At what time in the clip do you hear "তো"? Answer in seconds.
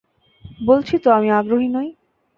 0.97-1.09